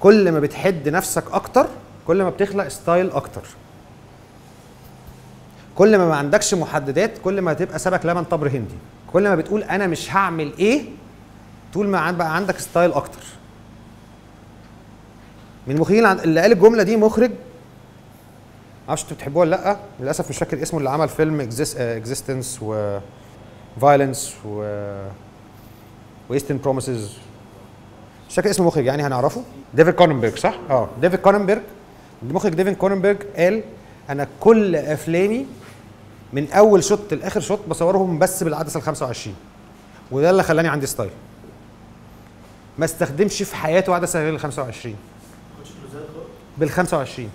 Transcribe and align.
كل 0.00 0.32
ما 0.32 0.40
بتحد 0.40 0.88
نفسك 0.88 1.24
أكتر 1.32 1.66
كل 2.06 2.22
ما 2.22 2.30
بتخلق 2.30 2.68
style 2.68 3.10
أكتر. 3.10 3.42
كل 5.76 5.98
ما 5.98 6.08
ما 6.08 6.16
عندكش 6.16 6.54
محددات 6.54 7.18
كل 7.24 7.40
ما 7.40 7.52
هتبقى 7.52 7.78
سمك 7.78 8.06
لبن 8.06 8.24
تمر 8.24 8.48
هندي. 8.48 8.74
كل 9.12 9.22
ما 9.28 9.34
بتقول 9.34 9.62
أنا 9.62 9.86
مش 9.86 10.14
هعمل 10.14 10.52
إيه 10.58 10.82
طول 11.74 11.88
ما 11.88 12.10
بقى 12.10 12.36
عندك 12.36 12.58
style 12.58 12.92
أكتر. 12.92 13.20
من 15.66 15.74
المخرجين 15.74 16.06
اللي 16.06 16.40
قال 16.40 16.52
الجملة 16.52 16.82
دي 16.82 16.96
مخرج. 16.96 17.30
معرفش 18.88 19.02
أنتوا 19.02 19.16
بتحبوه 19.16 19.40
ولا 19.40 19.50
لأ. 19.56 19.76
للأسف 20.00 20.30
مش 20.30 20.38
فاكر 20.38 20.62
اسمه 20.62 20.78
اللي 20.78 20.90
عمل 20.90 21.08
فيلم 21.08 21.40
eXistenZ 21.40 22.58
و 22.62 22.98
Violence 23.80 24.34
و 24.44 24.64
و 26.28 26.32
Eastern 26.32 26.58
Promises 26.58 27.12
مش 28.36 28.40
فاكر 28.40 28.50
اسم 28.50 28.62
المخرج 28.62 28.86
يعني 28.86 29.02
هنعرفه. 29.02 29.42
ديفيد 29.74 29.94
كروننبرج 29.94 30.38
صح؟ 30.38 30.58
آه 30.70 30.88
ديفيد 31.00 31.20
كروننبرج 31.20 31.60
المخرج 32.22 32.54
ديفيد 32.54 32.76
كروننبرج 32.76 33.16
قال 33.36 33.62
أنا 34.10 34.28
كل 34.40 34.76
أفلامي 34.76 35.46
من 36.32 36.52
أول 36.52 36.84
shot 36.84 37.14
لآخر 37.14 37.40
shot 37.40 37.60
بصورهم 37.68 38.18
بس 38.18 38.42
بالعدسة 38.42 38.78
ال 38.78 38.82
25 38.82 39.36
وده 40.10 40.30
اللي 40.30 40.42
خلاني 40.42 40.68
عندي 40.68 40.86
style. 40.86 41.10
ما 42.78 42.84
استخدمش 42.84 43.42
في 43.42 43.56
حياته 43.56 43.94
عدسة 43.94 44.20
غير 44.20 44.34
ال 44.34 44.40
25 44.40 44.94
بال 46.58 46.70
25 46.70 47.30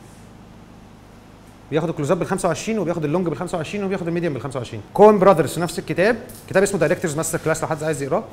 بياخد 1.72 1.90
ال 1.90 1.94
close 1.94 2.14
ات 2.14 2.18
بال 2.18 2.28
25 2.28 2.80
وبياخد 2.80 3.06
ال 3.06 3.10
long 3.10 3.28
بال 3.28 3.38
25 3.38 3.84
وبياخد 3.84 4.08
ال 4.08 4.11
medium 4.11 4.34
بال 4.34 4.42
25 4.42 4.84
Coen 4.94 5.20
Brothers 5.20 5.54
في 5.54 5.60
نفس 5.60 5.80
الكتاب. 5.80 6.18
كتاب 6.50 6.64
اسمه 6.64 6.80
دايركتورز 6.80 7.16
ماستر 7.18 7.40
كلاس 7.46 7.62
لو 7.62 7.68
حد 7.68 7.84
عايز 7.84 8.02
يقراه. 8.02 8.24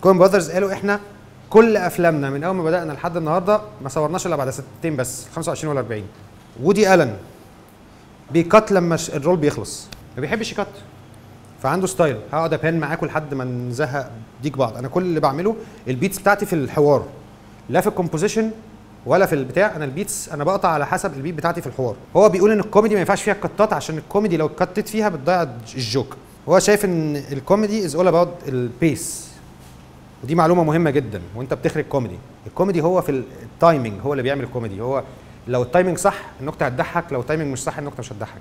كوين 0.00 0.18
براذرز 0.18 0.50
قالوا 0.50 0.72
إحنا 0.72 1.00
كل 1.52 1.76
أفلامنا 1.76 2.30
من 2.30 2.44
أول 2.44 2.56
ما 2.56 2.64
بدأنا 2.64 2.92
لحد 2.92 3.16
النهارده 3.16 3.60
ما 3.82 3.88
صورناش 3.88 4.26
إلا 4.26 4.36
بعد 4.36 4.50
ستين 4.50 4.96
بس 4.96 5.26
25 5.34 5.70
ولا 5.70 5.80
40 5.80 6.02
وودي 6.62 6.94
ألن 6.94 7.16
بيكت 8.30 8.72
لما 8.72 8.98
الرول 9.14 9.36
بيخلص. 9.36 9.86
ما 10.16 10.20
بيحبش 10.20 10.52
يكت 10.52 10.66
فعنده 11.62 11.86
ستايل. 11.86 12.16
هقعد 12.32 12.52
ابان 12.54 12.80
معاكم 12.80 13.06
لحد 13.06 13.34
ما 13.34 13.44
نزهق. 13.44 14.10
ديك 14.42 14.56
بعض. 14.56 14.76
أنا 14.76 14.88
كل 14.88 15.02
اللي 15.02 15.20
بعمله 15.20 15.56
البيتس 15.88 16.18
بتاعتي 16.18 16.46
في 16.46 16.52
الحوار. 16.52 17.06
لا 17.70 17.80
في 17.80 17.86
الكومبوزيشن 17.86 18.50
ولا 19.06 19.26
في 19.26 19.34
البتاع. 19.34 19.76
أنا 19.76 19.84
البيتس 19.84 20.28
أنا 20.28 20.44
بقطع 20.44 20.68
على 20.68 20.86
حسب 20.86 21.14
البيت 21.14 21.34
بتاعتي 21.34 21.60
في 21.60 21.66
الحوار. 21.66 21.96
هو 22.16 22.28
بيقول 22.28 22.50
إن 22.50 22.60
الكوميدي 22.60 22.94
ما 22.94 23.00
ينفعش 23.00 23.22
فيها 23.22 23.34
كتات 23.34 23.72
عشان 23.72 23.98
الكوميدي 23.98 24.36
لو 24.36 24.46
اتكتت 24.46 24.88
فيها 24.88 25.08
بتضيع 25.08 25.42
ال 25.74 25.82
joke 25.82 26.16
هو 26.48 26.58
شايف 26.58 26.84
إن 26.84 27.16
الكوميدي 27.16 27.84
is 27.84 27.96
all 27.96 28.08
about 28.08 28.34
ال 28.48 28.65
pace 28.65 29.31
ودي 30.22 30.34
معلومة 30.34 30.64
مهمة 30.64 30.90
جدا 30.90 31.22
وأنت 31.34 31.54
بتخرج 31.54 31.84
كوميدي. 31.84 32.18
الكوميدي 32.46 32.80
هو 32.80 33.02
في 33.02 33.24
ال 33.42 33.50
timing 33.50 34.00
هو 34.04 34.12
اللي 34.12 34.22
بيعمل 34.22 34.44
الكوميدي. 34.44 34.80
هو 34.80 35.02
لو 35.48 35.62
ال 35.62 35.67
timing 35.67 35.98
صح 35.98 36.18
النكتة 36.40 36.66
هتضحك 36.66 37.04
لو 37.12 37.20
ال 37.20 37.25
timing 37.25 37.52
مش 37.52 37.62
صح 37.62 37.78
النكتة 37.78 38.00
مش 38.00 38.12
هتضحك. 38.12 38.40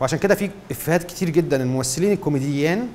وعشان 0.00 0.18
كده 0.18 0.34
في 0.34 0.50
إفيهات 0.70 1.04
كتير 1.04 1.30
جدا. 1.30 1.62
الممثلين 1.62 2.12
الكوميديان 2.12 2.88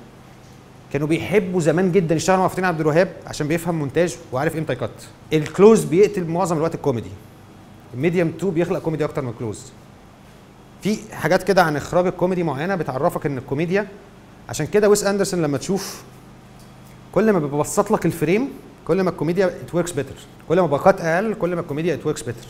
كانوا 0.93 1.08
بيحبوا 1.08 1.61
زمان 1.61 1.91
جدا 1.91 2.16
يشتغلوا 2.16 2.41
مع 2.41 2.47
فطين 2.48 2.66
عبد 2.66 2.80
الوهاب 2.80 3.13
عشان 3.27 3.47
بيفهم 3.47 3.75
مونتاج 3.75 4.16
وعارف 4.31 4.58
إمتى 4.58 4.73
ي 4.73 4.77
cut. 4.77 4.89
ال 5.34 5.42
close 5.42 5.84
بيقتل 5.83 6.25
معظم 6.25 6.58
الوقت 6.58 6.75
الكوميدي. 6.75 7.11
ال 7.94 7.98
medium 7.98 8.28
2 8.38 8.53
بيخلق 8.53 8.80
كوميدي 8.80 9.05
أكتر 9.05 9.21
من 9.21 9.30
ال 9.30 9.35
close 9.35 9.61
في 10.81 10.97
حاجات 11.13 11.43
كده 11.43 11.63
عن 11.63 11.75
إخراج 11.75 12.08
الكوميدي 12.08 12.43
معينة 12.43 12.75
بتعرفك 12.75 13.25
إن 13.25 13.38
الكوميديا 13.38 13.88
عشان 14.49 14.67
كده 14.67 14.89
ويس 14.89 15.03
أندرسون 15.03 15.41
لما 15.41 15.58
تشوف 15.58 16.03
كل 17.16 17.31
ما 17.31 17.39
ببسط 17.39 17.91
لك 17.91 18.05
ال 18.06 18.13
frame 18.13 18.50
كل 18.88 19.02
ما 19.02 19.09
الكوميديا 19.09 19.45
it 19.45 19.75
works 19.75 19.92
better 19.92 20.16
كل 20.49 20.59
ما 20.59 20.67
بقطع 20.67 21.02
أقل 21.02 21.33
كل 21.33 21.55
ما 21.55 21.61
الكوميديا 21.61 21.94
it 21.94 22.06
works 22.06 22.22
better 22.22 22.48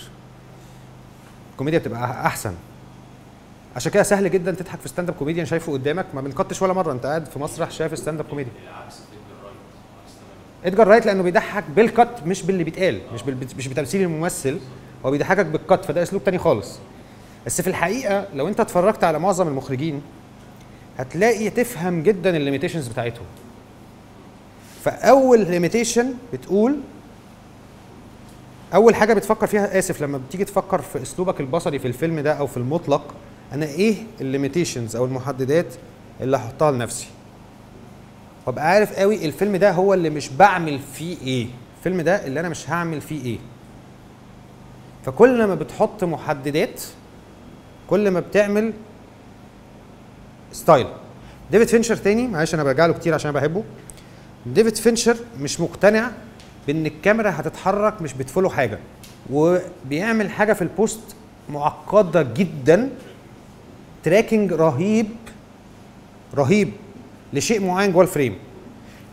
الكوميديا 1.52 1.80
بتبقى 1.80 2.26
أحسن. 2.26 2.54
عشان 3.76 3.92
كده 3.92 4.04
سهل 4.04 4.32
جدا 4.32 4.52
تضحك 4.52 4.80
في 4.80 4.88
stand-up 4.88 5.16
comedian 5.16 5.46
شايفه 5.46 5.74
قدامك. 5.74 6.06
ما 6.14 6.22
بنقطعش 6.22 6.62
ولا 6.62 6.74
مرة. 6.74 6.92
أنت 6.92 7.06
قاعد 7.06 7.26
في 7.26 7.40
مسرح 7.40 7.72
شايف 7.72 7.98
stand-up 7.98 8.26
comedy 8.26 8.50
ادجار 10.66 10.88
رايت 10.88 11.06
لأنه 11.06 11.24
بيضحك 11.24 11.64
بال 11.76 11.89
cut 11.89 12.10
مش 12.26 12.44
باللي 12.44 12.64
بيتقال 12.64 13.02
مش. 13.14 13.24
مش 13.58 13.68
بتمثيل 13.68 14.02
الممثل. 14.02 14.60
هو 15.06 15.12
بيضحكك 15.12 15.46
بال 15.46 15.62
cut 15.62 15.86
فده 15.86 16.04
أسلوب 16.04 16.24
تاني 16.24 16.38
خالص. 16.38 16.80
بس 17.46 17.62
في 17.62 17.68
الحقيقة 17.68 18.28
لو 18.34 18.48
أنت 18.48 18.60
اتفرجت 18.60 19.04
على 19.04 19.20
معظم 19.20 19.48
المخرجين 19.48 20.02
هتلاقي 20.98 21.50
تفهم 21.50 22.04
جدا 22.04 22.38
ال 22.38 22.42
limitations 22.42 22.88
بتاعتهم. 22.88 23.26
فأول 24.86 25.40
limitation 25.52 26.14
بتقول 26.34 26.76
أول 28.74 28.96
حاجة 28.96 29.14
بتفكر 29.14 29.48
فيها 29.48 29.80
آسف 29.80 30.02
لما 30.02 30.18
بتيجي 30.18 30.46
تفكر 30.46 30.82
في 30.82 31.02
أسلوبك 31.02 31.40
البصري 31.40 31.80
في 31.80 31.88
الفيلم 31.88 32.20
ده 32.20 32.34
أو 32.34 32.48
في 32.48 32.58
المطلق 32.58 33.14
أنا 33.54 33.66
إيه 33.66 33.96
ال 34.22 34.28
limitations 34.28 34.96
أو 34.96 35.06
المحددات 35.06 35.66
اللي 36.22 36.38
هحطها 36.38 36.72
لنفسي؟ 36.72 37.08
وأبقى 38.46 38.68
عارف 38.70 38.94
قوي 38.94 39.26
الفيلم 39.26 39.56
ده 39.56 39.72
هو 39.72 39.94
اللي 39.94 40.10
مش 40.10 40.30
بعمل 40.30 40.80
فيه 40.94 41.18
إيه. 41.22 41.48
الفيلم 41.78 42.02
ده 42.02 42.26
اللي 42.28 42.40
أنا 42.40 42.50
مش 42.50 42.70
هعمل 42.70 43.02
فيه 43.02 43.26
إيه. 43.26 43.38
فكل 45.06 45.46
ما 45.46 45.56
بتحط 45.56 46.04
محددات 46.04 46.82
كل 47.90 48.12
ما 48.12 48.20
بتعمل 48.20 48.74
style 50.52 50.88
ديفيد 51.52 51.68
فينشر 51.68 51.96
تاني 51.96 52.28
معلش 52.28 52.54
أنا 52.54 52.64
برجع 52.64 52.86
له 52.86 52.94
كتير 52.94 53.14
عشان 53.14 53.32
بحبه. 53.32 53.64
ديفيد 54.46 54.76
فينشر 54.76 55.18
مش 55.42 55.60
مقتنع 55.62 56.12
بإن 56.68 56.86
الكاميرا 56.86 57.30
هتتحرك 57.36 58.02
مش 58.02 58.14
بت 58.14 58.23
follow 58.23 58.50
حاجة 58.50 58.80
وبيعمل 59.32 60.30
حاجة 60.30 60.54
في 60.54 60.62
ال 60.62 60.69
post 60.69 61.00
معقدة 61.50 62.22
جدا 62.22 62.90
tracking 64.04 64.54
رهيب 64.54 65.08
رهيب 66.36 66.72
لشيء 67.34 67.62
معين 67.66 67.92
جوه 67.92 68.04
ال 68.04 68.09
frame 68.09 68.36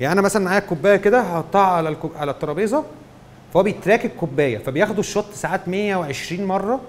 يعني 0.01 0.13
أنا 0.13 0.21
مثلا 0.23 0.45
معايا 0.45 0.59
الكوبايه 0.59 0.97
كده 0.97 1.21
هحطها 1.21 1.61
على 1.61 1.89
الكوب... 1.89 2.11
على 2.17 2.31
الترابيزة 2.31 2.85
فهو 3.55 3.63
بي 3.63 3.75
track 3.75 4.05
الكوباية 4.05 4.59
فبياخدوا 4.59 5.01
ال 5.01 5.06
shot 5.06 5.27
ساعات 5.35 5.69
120 5.69 6.47
مرة 6.47 6.81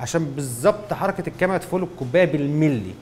عشان 0.00 0.24
بالظبط 0.24 0.92
حركة 0.92 1.28
الكاميرا 1.28 1.58
ت 1.58 1.62
follow 1.62 1.84
الكوباية 1.86 2.24
بالملي. 2.24 2.94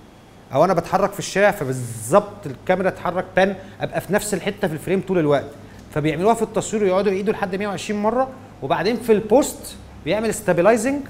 أو 0.52 0.64
أنا 0.64 0.74
بتحرك 0.74 1.12
في 1.12 1.18
الشارع 1.18 1.50
فبالظبط 1.50 2.46
الكاميرا 2.46 2.90
تتحرك 2.90 3.24
pan 3.36 3.56
ابقى 3.80 4.00
في 4.00 4.12
نفس 4.12 4.34
الحتة 4.34 4.68
في 4.68 4.74
ال 4.74 4.79
frame 4.79 5.00
طول 5.08 5.18
الوقت. 5.18 5.44
فبيعملوها 5.94 6.34
في 6.34 6.42
التصوير 6.42 6.84
ويقعدوا 6.84 7.12
يعيدوا 7.12 7.32
لحد 7.32 7.56
120 7.56 8.02
مرة 8.02 8.28
وبعدين 8.62 8.96
في 8.96 9.12
ال 9.12 9.25
post 9.25 9.76
بيعمل 10.04 10.34
stabilizing 10.34 11.00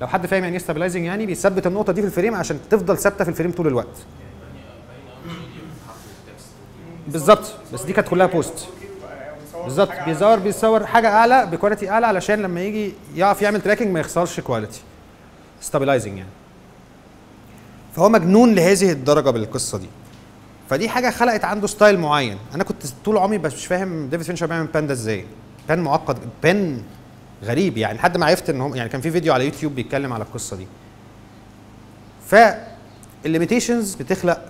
لو 0.00 0.06
حد 0.06 0.26
فاهم 0.26 0.42
يعني 0.42 0.56
إيه 0.56 0.62
stabilizing 0.62 1.04
يعني 1.04 1.26
بيثبت 1.26 1.66
النقطة 1.66 1.92
دي 1.92 2.00
في 2.00 2.06
ال 2.06 2.11
frame 2.11 2.34
عشان 2.34 2.58
تفضل 2.70 2.98
ثابتة 2.98 3.24
في 3.24 3.30
ال 3.30 3.34
frame 3.34 3.52
طول 3.52 3.66
الوقت. 3.66 3.96
بالظبط. 7.08 7.54
بس 7.74 7.82
دي 7.82 7.92
كانت 7.92 8.08
كلها 8.08 8.26
post 8.26 8.68
بالظبط. 9.64 9.90
بيصور 10.06 10.38
بيصور 10.38 10.86
حاجة 10.86 11.08
أعلى 11.08 11.46
ب 11.46 11.52
quality 11.52 11.90
أعلى 11.90 12.06
علشان 12.06 12.42
لما 12.42 12.60
يجي 12.62 12.92
يعرف 13.16 13.42
يعمل 13.42 13.60
tracking 13.60 13.88
ما 13.88 14.00
يخسرش 14.00 14.40
quality 14.40 14.80
stabilizing 15.60 16.18
يعني. 16.18 16.30
فهو 17.96 18.08
مجنون 18.08 18.54
لهذه 18.54 18.92
الدرجة 18.92 19.30
بالقصة 19.30 19.78
دي. 19.78 19.88
فدي 20.70 20.88
حاجة 20.88 21.10
خلقت 21.10 21.44
عنده 21.44 21.66
style 21.66 21.98
معين. 21.98 22.38
أنا 22.54 22.64
كنت 22.64 22.82
طول 23.04 23.18
عمري 23.18 23.38
بس 23.38 23.54
مش 23.54 23.66
فاهم 23.66 24.08
ديفيد 24.08 24.26
فينشر 24.26 24.46
بيعمل 24.46 24.66
pan 24.66 24.86
ده 24.86 24.92
إزاي. 24.92 25.24
pan 25.68 25.78
معقد 25.80 26.18
pan 26.42 26.82
غريب 27.44 27.76
يعني 27.78 27.98
لحد 27.98 28.16
ما 28.16 28.26
عرفت 28.26 28.50
إن 28.50 28.60
هم 28.60 28.74
يعني 28.74 28.88
كان 28.88 29.00
في 29.00 29.10
فيديو 29.10 29.32
على 29.32 29.44
يوتيوب 29.44 29.74
بيتكلم 29.74 30.12
على 30.12 30.24
القصة 30.24 30.56
دي. 30.56 30.66
فال 33.22 33.33
limitations 33.33 33.94
بتخلق 33.94 34.40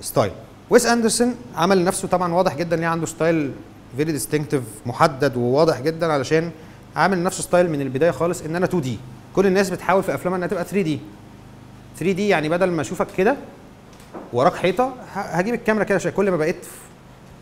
style 0.00 0.32
ويس 0.70 0.86
أندرسون 0.86 1.34
عمل 1.56 1.78
لنفسه 1.78 2.08
طبعا 2.08 2.32
واضح 2.32 2.54
جدا 2.56 2.76
ليه 2.76 2.86
عنده 2.86 3.06
style 3.06 3.52
very 3.96 4.12
distinctive 4.12 4.62
محدد 4.86 5.36
وواضح 5.36 5.80
جدا 5.80 6.12
علشان 6.12 6.50
عامل 6.96 7.18
لنفسه 7.18 7.42
style 7.42 7.70
من 7.70 7.80
البداية 7.80 8.10
خالص 8.10 8.42
إن 8.42 8.56
أنا 8.56 8.64
2 8.66 8.82
D 8.82 8.98
كل 9.36 9.46
الناس 9.46 9.70
بتحاول 9.70 10.02
في 10.02 10.14
أفلامها 10.14 10.36
إنها 10.38 10.48
تبقى 10.48 10.64
3 10.64 10.82
D 10.82 11.00
3 11.98 12.12
D 12.12 12.28
يعني 12.28 12.48
بدل 12.48 12.70
ما 12.70 12.80
أشوفك 12.80 13.06
كده 13.16 13.36
وراك 14.32 14.54
حيطة 14.56 14.94
هجيب 15.14 15.54
الكاميرا 15.54 15.84
كده 15.84 16.10
كل 16.10 16.30
ما 16.30 16.36
بقيت 16.36 16.66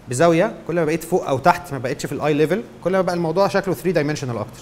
بزاوية 0.08 0.54
كل 0.66 0.74
ما 0.74 0.84
بقيت 0.84 1.04
فوق 1.04 1.28
أو 1.28 1.38
تحت 1.38 1.72
ما 1.72 1.78
بقتش 1.78 2.06
في 2.06 2.12
ال 2.12 2.34
eye 2.34 2.45
level 2.45 2.62
كل 2.84 2.92
ما 2.92 3.00
بقى 3.00 3.14
الموضوع 3.14 3.48
شكله 3.48 3.74
3 3.74 3.90
dimensional 3.90 4.38
أكتر. 4.38 4.60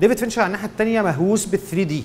ديفيد 0.00 0.18
فينشر 0.18 0.40
على 0.40 0.46
الناحية 0.46 0.66
الثانية 0.68 1.02
مهووس 1.02 1.44
بال 1.44 1.58
3 1.60 1.82
D 1.82 2.04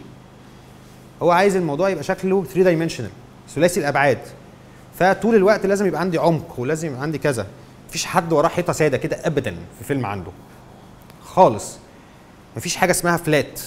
هو 1.21 1.31
عايز 1.31 1.55
الموضوع 1.55 1.89
يبقى 1.89 2.03
شكله 2.03 2.43
3 2.43 2.63
dimensional 2.63 3.09
ثلاثي 3.55 3.79
الأبعاد. 3.79 4.19
فطول 4.99 5.35
الوقت 5.35 5.65
لازم 5.65 5.85
يبقى 5.85 6.01
عندي 6.01 6.17
عمق 6.17 6.59
ولازم 6.59 6.87
يبقى 6.87 7.01
عندي 7.01 7.17
كذا. 7.17 7.47
مفيش 7.89 8.05
حد 8.05 8.33
وراه 8.33 8.47
حيطة 8.49 8.73
سادة 8.73 8.97
كده 8.97 9.17
ابدا 9.25 9.55
في 9.79 9.83
فيلم 9.83 10.05
عنده. 10.05 10.31
خالص. 11.23 11.77
مفيش 12.57 12.75
حاجة 12.75 12.91
اسمها 12.91 13.17
flat 13.17 13.61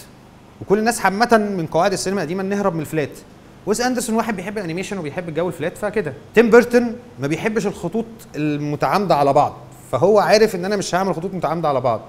وكل 0.61 0.79
الناس 0.79 1.05
عامة 1.05 1.53
من 1.57 1.67
قواعد 1.67 1.93
السينما 1.93 2.21
القديمة 2.23 2.43
نهرب 2.43 2.75
من 2.75 2.81
ال 2.81 2.88
flat 2.88 3.19
ويس 3.67 3.81
أندرسون 3.81 4.17
واحد 4.17 4.37
بيحب 4.37 4.59
ال 4.59 4.63
animation 4.63 4.99
وبيحب 4.99 5.29
الجو 5.29 5.49
ال 5.49 5.55
flat 5.55 5.79
فكده. 5.79 6.13
تيم 6.35 6.51
بيرتون 6.51 6.97
ما 7.19 7.27
بيحبش 7.27 7.67
الخطوط 7.67 8.05
المتعامدة 8.37 9.15
على 9.15 9.33
بعض 9.33 9.57
فهو 9.93 10.19
عارف 10.19 10.55
إن 10.55 10.65
أنا 10.65 10.77
مش 10.77 10.95
هعمل 10.95 11.15
خطوط 11.15 11.35
متعامدة 11.35 11.69
على 11.69 11.81
بعض 11.81 12.01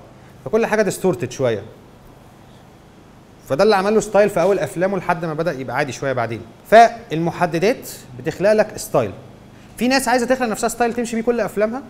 فكل 0.45 0.65
حاجة 0.65 0.81
distorted 0.81 1.31
شوية. 1.31 1.61
فده 3.49 3.63
اللي 3.63 3.75
عمل 3.75 3.93
له 3.93 3.99
style 3.99 4.29
في 4.29 4.41
أول 4.41 4.59
أفلامه 4.59 4.97
لحد 4.97 5.25
ما 5.25 5.33
بدأ 5.33 5.51
يبقى 5.51 5.75
عادي 5.75 5.91
شوية 5.91 6.13
بعدين. 6.13 6.41
فالمحددات 6.69 7.89
بتخلق 8.19 8.53
لك 8.53 8.77
style. 8.77 9.11
في 9.77 9.87
ناس 9.87 10.07
عايزة 10.07 10.25
تخلق 10.25 10.47
نفسها 10.47 10.69
style 10.69 10.93
تمشي 10.93 11.15
بيه 11.15 11.23
كل 11.23 11.39
أفلامها 11.39 11.81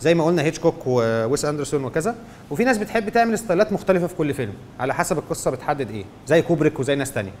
زي 0.00 0.14
ما 0.14 0.24
قلنا 0.24 0.42
هيتشكوك 0.42 0.86
وويس 0.86 1.44
أندرسون 1.44 1.84
وكذا 1.84 2.14
وفي 2.50 2.64
ناس 2.64 2.78
بتحب 2.78 3.08
تعمل 3.08 3.38
style 3.38 3.66
ات 3.66 3.72
مختلفة 3.72 4.06
في 4.06 4.14
كل 4.14 4.34
فيلم 4.34 4.52
على 4.80 4.94
حسب 4.94 5.18
القصة 5.18 5.50
بتحدد 5.50 5.90
إيه 5.90 6.04
زي 6.26 6.42
كوبريك 6.42 6.80
وزي 6.80 6.94
ناس 6.94 7.12
تانية. 7.12 7.32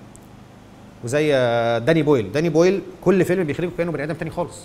وزي 1.04 1.34
آه، 1.34 1.78
داني 1.78 2.02
بويل. 2.02 2.32
داني 2.32 2.48
بويل 2.48 2.82
كل 3.04 3.24
فيلم 3.24 3.44
بيخرجه 3.44 3.70
كأنه 3.78 3.92
بني 3.92 4.04
آدم 4.04 4.14
تاني 4.14 4.30
خالص. 4.30 4.58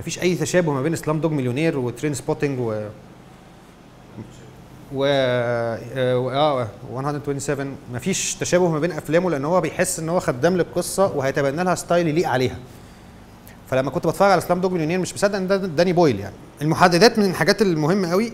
مفيش 0.00 0.22
أي 0.22 0.34
تشابه 0.34 0.72
ما 0.72 0.82
بين 0.82 0.92
Slumdog 0.92 1.32
Millionaire 1.32 1.74
و 1.74 1.78
Trainspotting 1.78 2.58
و 2.60 2.86
و 4.94 5.04
آه 5.06 6.68
127 6.92 7.76
مفيش 7.94 8.34
تشابه 8.34 8.68
ما 8.68 8.78
بين 8.78 8.92
أفلامه 8.92 9.30
لأن 9.30 9.44
هو 9.44 9.60
بيحس 9.60 9.98
إن 9.98 10.08
هو 10.08 10.20
خدام 10.20 10.56
للقصة 10.56 11.16
وهيتبنى 11.16 11.64
لها 11.64 11.74
style 11.74 12.08
يليق 12.08 12.28
عليها. 12.28 12.56
فلما 13.70 13.90
كنت 13.90 14.06
بتفرج 14.06 14.30
على 14.30 14.38
Slumdog 14.38 14.72
Millionaire 14.72 14.98
مش 14.98 15.14
مصدق 15.14 15.36
إن 15.36 15.46
ده 15.48 15.56
داني 15.56 15.92
بويل 15.92 16.20
يعني. 16.20 16.34
المحددات 16.62 17.18
من 17.18 17.24
الحاجات 17.30 17.62
المهمة 17.62 18.10
قوي 18.10 18.32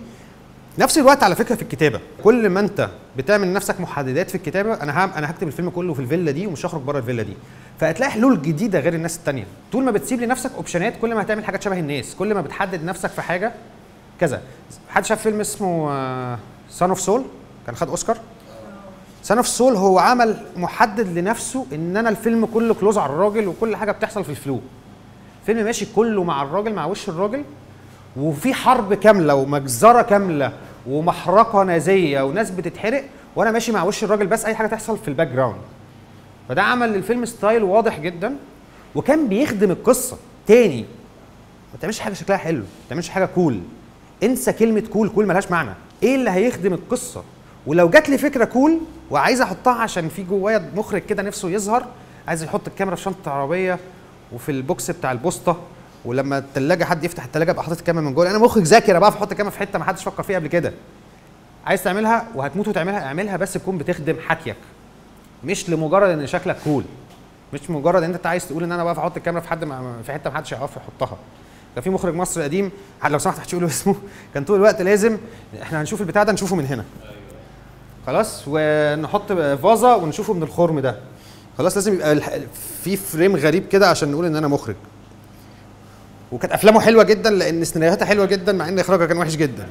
نفس 0.79 0.99
الوقت 0.99 1.23
على 1.23 1.35
فكرة 1.35 1.55
في 1.55 1.63
الكتابة. 1.63 2.01
كل 2.25 2.49
ما 2.49 2.61
انت 2.61 2.89
بتعمل 3.17 3.49
لنفسك 3.49 3.81
محددات 3.81 4.31
في 4.31 4.35
الكتابة 4.35 4.75
أنا 4.75 4.99
هعم 4.99 5.11
أنا 5.11 5.31
هكتب 5.31 5.47
الفيلم 5.47 5.71
كله 5.71 5.95
في 5.95 6.01
الفيلا 6.01 6.31
دي 6.31 6.47
ومش 6.47 6.67
هخرج 6.67 6.81
بره 6.81 6.99
الفيلا 6.99 7.23
دي. 7.23 7.33
فهتلاقي 7.81 8.11
حلول 8.11 8.43
جديدة 8.43 8.81
غير 8.81 8.95
الناس 8.95 9.17
التانية. 9.17 9.45
طول 9.73 9.85
ما 9.85 9.91
بتسيب 9.91 10.21
لنفسك 10.21 10.51
option 10.57 10.89
ات 10.89 10.95
كل 11.01 11.15
ما 11.15 11.23
هتعمل 11.23 11.45
حاجات 11.45 11.63
شبه 11.63 11.79
الناس 11.79 12.15
كل 12.15 12.35
ما 12.35 12.41
بتحدد 12.41 12.85
نفسك 12.85 13.11
في 13.11 13.23
حاجة 13.23 13.53
كذا. 14.21 14.41
حد 14.89 15.05
شاف 15.05 15.23
فيلم 15.23 15.41
اسمه 15.41 15.89
Son 16.71 16.89
of 16.89 17.01
Saul 17.01 17.25
كان 17.67 17.77
خد 17.77 17.89
أوسكار؟ 17.89 18.19
Son 19.23 19.37
of 19.37 19.49
Saul 19.49 19.77
هو 19.77 19.99
عمل 19.99 20.37
محدد 20.57 21.19
لنفسه 21.19 21.67
إن 21.73 21.97
أنا 21.97 22.09
الفيلم 22.09 22.47
كله 22.47 22.75
close 22.75 22.99
على 22.99 23.13
الراجل 23.13 23.49
وكل 23.49 23.77
حاجة 23.77 23.93
بتحصل 23.93 24.25
في 24.25 24.31
ال 24.31 24.36
flow. 24.36 24.61
فيلم 25.47 25.65
ماشي 25.65 25.87
كله 25.97 26.25
مع 26.25 26.43
الراجل 26.43 26.73
مع 26.73 26.87
وش 26.87 27.09
الراجل؟ 27.09 27.45
وفي 28.17 28.55
حرب 28.55 28.95
كاملة 28.95 29.35
ومجزرة 29.35 30.03
كاملة. 30.03 30.53
ومحرقة 30.89 31.63
نازية 31.63 32.23
وناس 32.23 32.51
بتتحرق 32.51 33.05
وأنا 33.37 33.51
ماشي 33.51 33.73
مع 33.73 33.83
وش 33.83 34.05
الراجل 34.05 34.27
بس 34.27 34.45
أي 34.45 34.55
حاجة 34.55 34.67
تحصل 34.67 34.99
في 34.99 35.09
ال 35.09 35.29
background 35.29 35.57
فده 36.49 36.63
عمل 36.63 36.93
للفيلم 36.93 37.25
style 37.25 37.63
واضح 37.63 37.99
جدا 38.01 38.37
وكان 38.95 39.29
بيخدم 39.29 39.71
القصة. 39.71 40.17
تاني 40.47 40.81
ما 41.73 41.79
تعملش 41.81 42.01
حاجة 42.01 42.15
شكلها 42.15 42.39
حلو 42.39 42.59
ما 42.59 42.65
تعملش 42.91 43.09
حاجة 43.09 43.25
cool 43.27 43.61
انسى 44.23 44.53
كلمة 44.53 44.83
cool 44.93 45.09
cool 45.09 45.27
ملهاش 45.27 45.51
معنى. 45.51 45.71
إيه 46.03 46.15
اللي 46.15 46.31
هيخدم 46.31 46.73
القصة؟ 46.73 47.23
ولو 47.67 47.89
جات 47.89 48.09
لي 48.09 48.19
فكرة 48.19 48.45
cool 48.45 48.79
وعايز 49.11 49.41
أحطها 49.41 49.73
عشان 49.75 50.09
في 50.09 50.23
جوايا 50.23 50.71
مخرج 50.77 51.03
كده 51.03 51.23
نفسه 51.23 51.51
يظهر 51.51 51.87
عايز 52.29 52.43
يحط 52.43 52.67
الكاميرا 52.67 52.97
في 52.97 53.03
شنطة 53.03 53.19
العربيه 53.27 53.79
وفي 54.33 54.49
البوكس 54.53 54.91
بتاع 54.91 55.13
البوسطة 55.13 55.57
ولما 56.07 56.39
الثلاجه 56.39 56.85
حد 56.85 57.05
يفتح 57.05 57.25
الثلاجه 57.25 57.51
ابقى 57.51 57.65
حاطط 57.65 57.79
الكاميرا 57.79 58.05
من 58.05 58.15
جوه. 58.15 58.31
أنا 58.31 58.39
مخرج 58.39 58.75
أنا 58.75 58.99
بعرف 58.99 59.17
أحط 59.17 59.31
الكاميرا 59.31 59.53
في 59.55 59.59
حتة 59.61 59.79
ما 59.79 59.85
حدش 59.85 60.05
فكر 60.05 60.23
فيها 60.23 60.39
قبل 60.39 60.47
كده. 60.47 60.73
عايز 61.67 61.83
تعملها 61.85 62.27
وهتموت 62.35 62.69
وتعملها 62.69 63.07
اعملها 63.07 63.37
بس 63.37 63.53
تكون 63.53 63.79
بتخدم 63.79 64.17
حكيك 64.27 64.57
مش 65.45 65.71
لمجرد 65.71 66.11
إن 66.11 66.27
شكلك 66.27 66.57
cool 66.65 66.85
مش 67.53 67.71
مجرد 67.71 68.03
إن 68.03 68.15
أنت 68.15 68.27
عايز 68.27 68.49
تقول 68.49 68.65
إن 68.65 68.73
أنا 68.73 68.85
بقى 68.85 68.93
أحط 68.99 69.17
الكاميرا 69.17 69.43
في 69.43 69.49
حد 69.49 69.65
في 70.07 70.13
حتة 70.13 70.31
ما 70.31 70.37
حدش 70.37 70.53
يعرف 70.53 70.71
يحطها. 70.77 71.17
كان 71.75 71.85
في 71.85 71.91
مخرج 71.91 72.15
مصري 72.15 72.45
قديم 72.45 72.71
لو 73.09 73.19
سمحت 73.19 73.39
هتقول 73.41 73.65
اسمه. 73.71 73.95
كان 74.35 74.45
طول 74.45 74.57
الوقت 74.57 74.83
لازم 74.83 75.19
إحنا 75.63 75.81
هنشوف 75.81 76.01
البتاع 76.01 76.23
ده 76.23 76.33
نشوفه 76.33 76.57
من 76.57 76.67
هنا. 76.67 76.85
خلاص؟ 78.07 78.45
ونحط 78.47 79.33
فازة 79.33 79.97
ونشوفه 79.97 80.33
من 80.35 80.43
الخرم 80.43 80.81
ده. 80.81 80.97
خلاص؟ 81.59 81.75
لازم 81.77 81.95
يبقى 81.95 82.21
في 82.83 82.97
فريم 82.97 83.37
غريب 83.37 83.69
كده 83.69 83.89
عشان 83.89 84.11
نقول 84.13 84.27
إن 84.27 84.37
أنا 84.37 84.49
مخرج. 84.49 84.77
وكانت 86.33 86.53
افلامه 86.53 86.81
حلوة 86.81 87.05
جدا 87.05 87.31
لأن 87.31 87.65
سيناريوهاتها 87.65 88.07
حلوة 88.07 88.27
جدا 88.27 88.53
مع 88.53 88.69
ان 88.69 88.79
اخراجها 88.79 89.07
كان 89.07 89.17
وحش 89.19 89.37
جدا. 89.37 89.67